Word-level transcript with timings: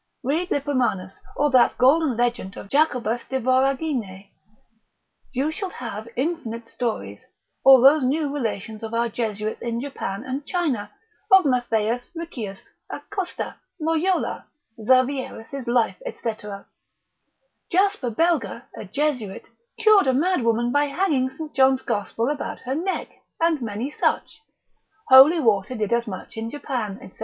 Read 0.23 0.49
Lippomanus, 0.49 1.13
or 1.35 1.51
that 1.51 1.77
golden 1.77 2.17
legend 2.17 2.57
of 2.57 2.69
Jacobus 2.71 3.21
de 3.29 3.39
Voragine, 3.39 4.31
you 5.31 5.51
shall 5.51 5.69
have 5.69 6.09
infinite 6.15 6.67
stories, 6.67 7.27
or 7.63 7.79
those 7.81 8.03
new 8.03 8.33
relations 8.33 8.81
of 8.81 8.95
our 8.95 9.07
Jesuits 9.09 9.61
in 9.61 9.79
Japan 9.79 10.23
and 10.23 10.43
China, 10.43 10.89
of 11.31 11.45
Mat. 11.45 11.67
Riccius, 12.15 12.61
Acosta, 12.89 13.57
Loyola, 13.79 14.47
Xaverius's 14.79 15.67
life, 15.67 16.01
&c. 16.03 16.31
Jasper 17.71 18.09
Belga, 18.09 18.63
a 18.75 18.85
Jesuit, 18.85 19.45
cured 19.77 20.07
a 20.07 20.13
mad 20.15 20.41
woman 20.41 20.71
by 20.71 20.85
hanging 20.85 21.29
St. 21.29 21.53
John's 21.53 21.83
gospel 21.83 22.31
about 22.31 22.61
her 22.61 22.73
neck, 22.73 23.07
and 23.39 23.61
many 23.61 23.91
such. 23.91 24.41
Holy 25.09 25.39
water 25.39 25.75
did 25.75 25.93
as 25.93 26.07
much 26.07 26.37
in 26.37 26.49
Japan, 26.49 26.97
&c. 26.99 27.19